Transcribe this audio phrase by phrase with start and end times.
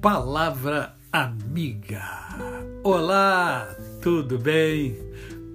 [0.00, 2.02] Palavra Amiga.
[2.82, 3.68] Olá,
[4.00, 4.96] tudo bem?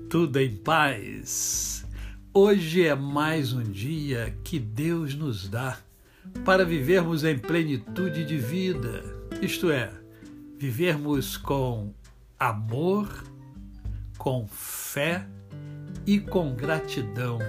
[0.08, 1.84] Tudo em paz?
[2.32, 5.80] Hoje é mais um dia que Deus nos dá
[6.44, 9.04] para vivermos em plenitude de vida,
[9.42, 9.92] isto é,
[10.60, 11.92] vivermos com
[12.38, 13.10] amor,
[14.16, 15.26] com fé
[16.06, 17.40] e com gratidão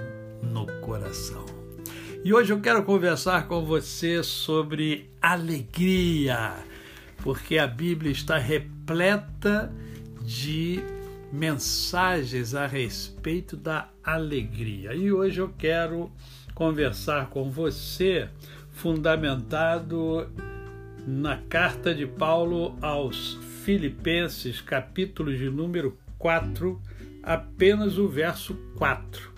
[0.41, 1.45] no coração.
[2.23, 6.55] E hoje eu quero conversar com você sobre alegria,
[7.23, 9.71] porque a Bíblia está repleta
[10.21, 10.79] de
[11.31, 14.93] mensagens a respeito da alegria.
[14.93, 16.11] E hoje eu quero
[16.55, 18.29] conversar com você
[18.71, 20.29] fundamentado
[21.05, 26.81] na carta de Paulo aos Filipenses, capítulo de número 4,
[27.23, 29.37] apenas o verso 4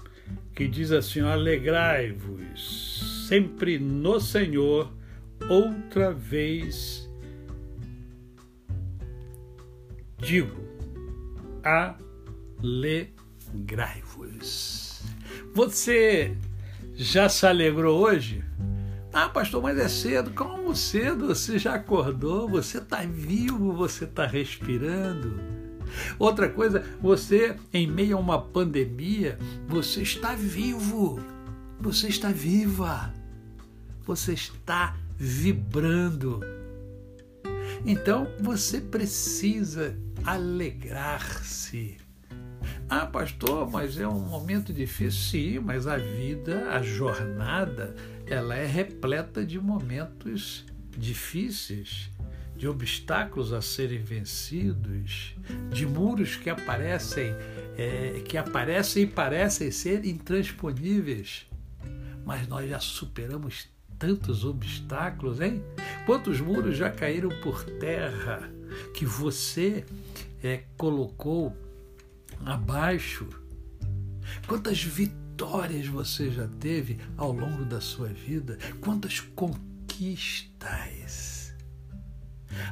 [0.60, 4.92] que diz assim: Alegrai-vos sempre no Senhor,
[5.50, 6.99] outra vez
[10.30, 10.56] digo,
[13.64, 15.02] alegrai-vos.
[15.56, 16.38] Você
[16.94, 18.44] já se alegrou hoje?
[19.12, 20.30] Ah, pastor, mas é cedo.
[20.36, 21.30] Como cedo?
[21.30, 25.34] Você já acordou, você está vivo, você está respirando.
[26.20, 31.20] Outra coisa, você, em meio a uma pandemia, você está vivo,
[31.80, 33.12] você está viva,
[34.06, 36.40] você está vibrando.
[37.84, 41.98] Então você precisa alegrar-se.
[42.90, 45.12] Ah, pastor, mas é um momento difícil.
[45.12, 47.96] Sim, mas a vida, a jornada,
[48.26, 50.66] ela é repleta de momentos
[50.98, 52.10] difíceis
[52.60, 55.34] de obstáculos a serem vencidos,
[55.72, 57.34] de muros que aparecem,
[57.78, 61.48] é, que aparecem e parecem ser intransponíveis.
[62.26, 65.64] Mas nós já superamos tantos obstáculos, hein?
[66.06, 68.52] Quantos muros já caíram por terra
[68.94, 69.86] que você
[70.44, 71.56] é, colocou
[72.46, 73.28] abaixo?
[74.48, 78.58] Quantas vitórias você já teve ao longo da sua vida?
[78.82, 80.60] Quantas conquistas?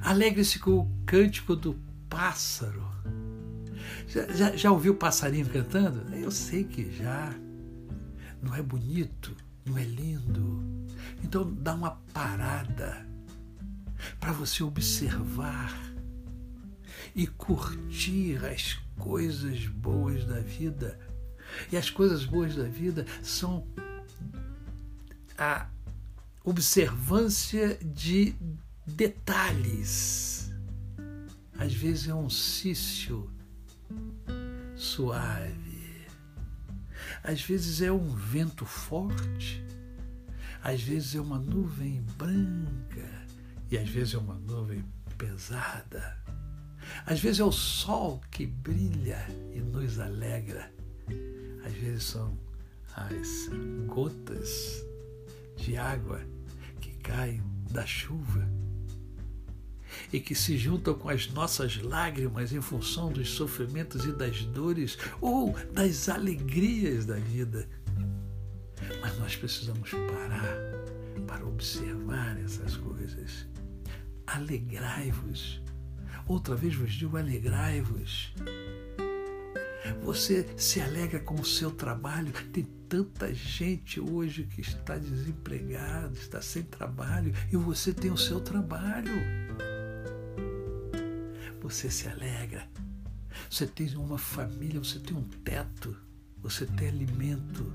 [0.02, 1.80] Alegre-se com o cântico do
[2.10, 2.86] pássaro.
[4.08, 6.14] Já, já, já ouviu o passarinho cantando?
[6.16, 7.34] Eu sei que já.
[8.42, 9.36] Não é bonito?
[9.66, 10.64] Não é lindo?
[11.24, 13.06] Então dá uma parada
[14.20, 15.97] para você observar
[17.16, 21.00] e curtir as coisas boas da vida.
[21.72, 23.66] E as coisas boas da vida são
[25.38, 25.70] a
[26.44, 28.36] observância de
[28.86, 30.52] detalhes.
[31.58, 33.30] Às vezes é um cício
[34.76, 36.08] suave.
[37.24, 39.66] Às vezes é um vento forte.
[40.64, 43.26] Às vezes é uma nuvem branca.
[43.70, 44.84] E às vezes é uma nuvem
[45.18, 46.18] pesada.
[47.06, 50.72] Às vezes é o sol que brilha e nos alegra.
[51.66, 52.38] Às vezes são
[52.96, 53.50] as
[53.86, 54.84] gotas
[55.56, 56.22] de água
[56.80, 58.48] que caem da chuva
[60.12, 64.98] e que se juntam com as nossas lágrimas em função dos sofrimentos e das dores
[65.22, 67.68] ou das alegrias da vida.
[69.02, 70.78] Mas nós precisamos parar
[71.26, 73.48] para observar essas coisas.
[74.26, 75.62] Alegrai-vos.
[76.28, 78.34] Outra vez vos digo: alegrai-vos.
[80.04, 82.32] Você se alegra com o seu trabalho.
[82.52, 88.40] Tem tanta gente hoje que está desempregado, está sem trabalho, e você tem o seu
[88.40, 89.14] trabalho
[91.68, 92.68] você se alegra.
[93.50, 95.96] Você tem uma família, você tem um teto,
[96.42, 97.72] você tem alimento.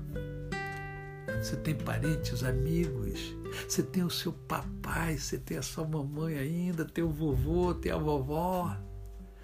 [1.43, 3.35] Você tem parentes, amigos,
[3.67, 7.91] você tem o seu papai, você tem a sua mamãe ainda, tem o vovô, tem
[7.91, 8.73] a vovó,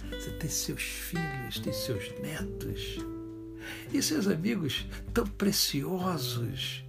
[0.10, 3.00] você tem seus filhos, tem seus netos
[3.92, 6.86] e seus amigos tão preciosos.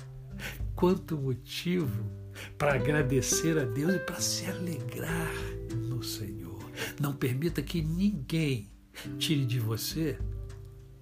[0.77, 2.09] Quanto motivo
[2.57, 5.35] para agradecer a Deus e para se alegrar
[5.89, 6.61] no Senhor.
[7.01, 8.71] Não permita que ninguém
[9.19, 10.17] tire de você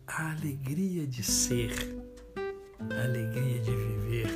[0.07, 1.71] a alegria de ser,
[2.79, 4.29] a alegria de viver,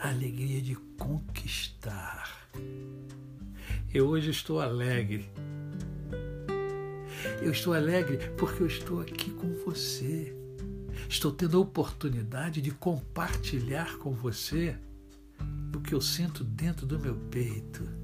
[0.00, 2.48] a alegria de conquistar.
[3.92, 5.30] Eu hoje estou alegre.
[7.42, 10.34] Eu estou alegre porque eu estou aqui com você.
[11.08, 14.76] Estou tendo a oportunidade de compartilhar com você
[15.74, 18.00] o que eu sinto dentro do meu peito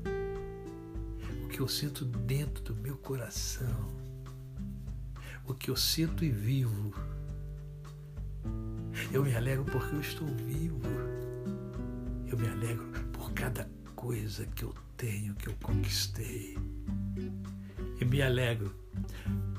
[1.56, 3.90] que eu sinto dentro do meu coração,
[5.46, 6.92] o que eu sinto e vivo.
[9.12, 10.80] Eu me alegro porque eu estou vivo.
[12.26, 16.56] Eu me alegro por cada coisa que eu tenho, que eu conquistei.
[18.00, 18.74] E me alegro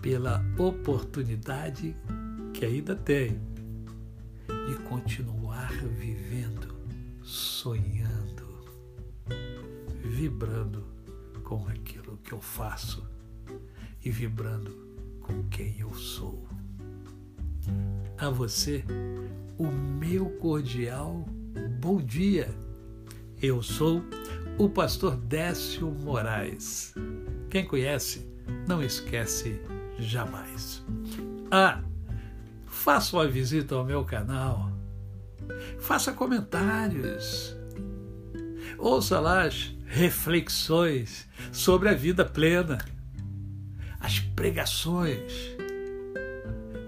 [0.02, 1.96] pela oportunidade
[2.54, 3.40] que ainda tenho
[4.68, 6.76] de continuar vivendo,
[7.24, 8.48] sonhando,
[10.04, 10.84] vibrando
[11.44, 13.08] com aquilo que eu faço
[14.04, 14.72] e vibrando
[15.22, 16.48] com quem eu sou.
[18.18, 18.84] A você,
[19.58, 21.26] o meu cordial
[21.80, 22.50] bom dia.
[23.42, 24.04] Eu sou
[24.58, 26.94] o pastor Décio Moraes.
[27.50, 28.28] Quem conhece,
[28.68, 29.60] não esquece
[29.98, 30.84] jamais.
[31.50, 31.82] Ah,
[32.66, 34.72] faça uma visita ao meu canal.
[35.80, 37.56] Faça comentários.
[38.78, 42.78] Ouça lá as reflexões sobre a vida plena,
[44.00, 45.56] as pregações,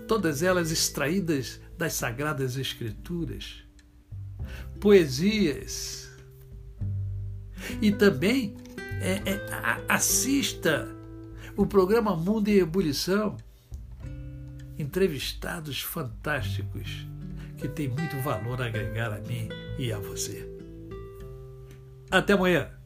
[0.08, 3.64] todas elas extraídas das Sagradas Escrituras,
[4.82, 6.12] poesias.
[7.82, 8.58] E também
[9.02, 10.90] é, é, assista
[11.56, 13.38] o programa Mundo em Ebulição.
[14.78, 17.08] Entrevistados fantásticos
[17.58, 19.48] que tem muito valor a agregar a mim
[19.78, 20.46] e a você.
[22.12, 22.79] Até amanhã!